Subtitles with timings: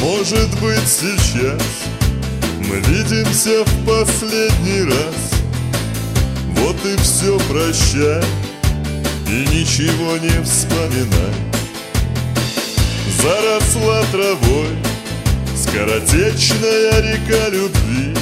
[0.00, 1.97] Может быть сейчас
[2.68, 5.14] мы видимся в последний раз.
[6.56, 8.22] Вот и все прощай
[9.26, 11.34] и ничего не вспоминай.
[13.22, 14.76] Заросла травой
[15.56, 18.14] скоротечная река любви.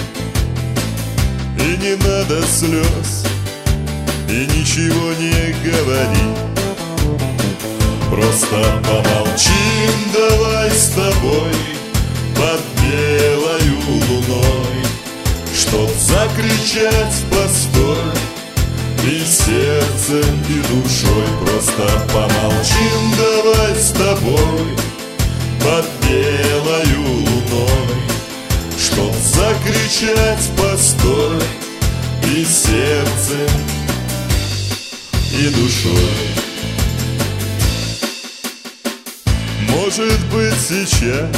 [1.59, 3.25] И не надо слез,
[4.28, 6.47] и ничего не говори.
[8.11, 11.53] Просто помолчим, давай с тобой
[16.16, 17.98] закричать постой
[19.05, 24.77] И сердцем, и душой Просто помолчим, давай с тобой
[25.61, 27.97] Под белою луной
[28.78, 31.41] Чтоб закричать постой
[32.34, 33.50] И сердцем,
[35.33, 36.37] и душой.
[39.69, 41.28] Может быть сейчас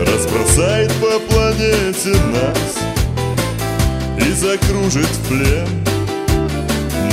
[0.00, 2.85] Разбросает по планете нас
[4.36, 5.68] закружит в плен.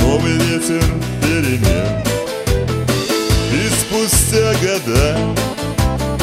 [0.00, 0.84] Новый ветер
[1.22, 2.04] перемен.
[3.52, 5.16] И спустя года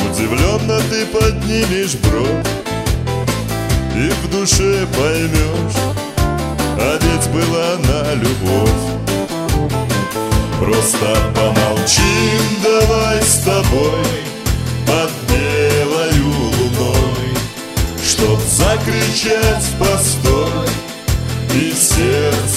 [0.09, 2.45] Удивленно ты поднимешь бровь
[3.95, 5.80] И в душе поймешь
[6.77, 8.91] А ведь была на любовь.
[10.59, 14.05] Просто помолчим, давай с тобой
[14.86, 17.33] Под белою луной
[18.05, 20.30] Чтоб закричать постой И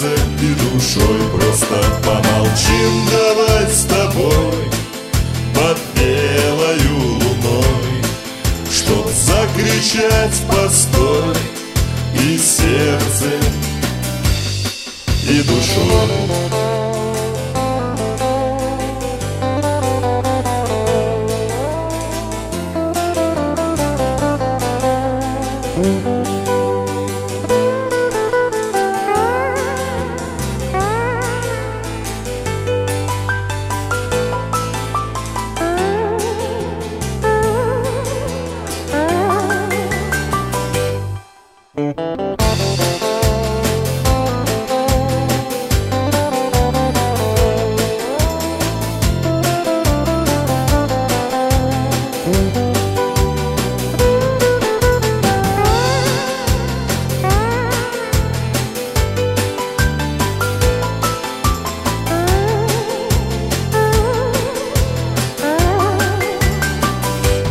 [0.04, 4.70] сердцем, и душой Просто помолчим, давай с тобой
[5.54, 8.02] Под белою луной
[8.70, 11.34] Чтоб закричать постой
[12.14, 13.42] И сердцем,
[15.28, 16.04] и душой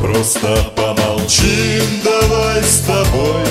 [0.04, 3.48] Просто помолчим, давай с тобой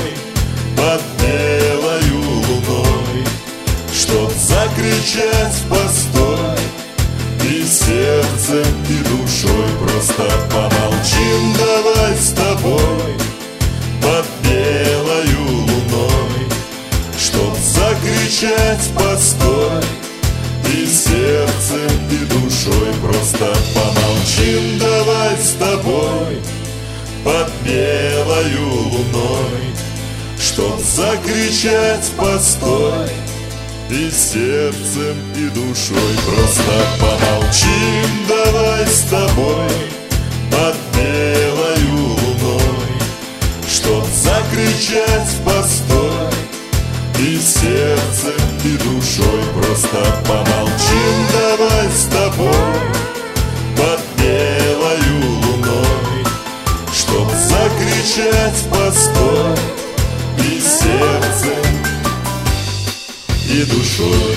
[0.76, 3.24] Под белою луной
[3.90, 6.58] Чтоб закричать постой
[7.42, 9.66] И сердцем, и душой.
[9.80, 13.16] Просто помолчим, давай с тобой
[14.02, 16.48] Под белою луной
[17.18, 19.82] Чтоб закричать постой
[20.70, 22.92] И сердцем, и душой.
[23.02, 25.71] Просто помолчим, давай с тобой
[27.24, 29.74] под белою луной
[30.38, 33.08] Чтоб закричать постой
[33.90, 36.16] И сердцем, и душой.
[36.26, 39.70] Просто помолчим, давай с тобой
[40.50, 42.92] Под белою луной
[43.68, 46.32] Чтоб закричать постой
[47.18, 49.42] И сердцем, и душой.
[49.54, 52.61] Просто помолчим, давай с тобой
[58.12, 59.56] закричать постой
[60.38, 61.62] И сердцем,
[63.48, 64.36] и душой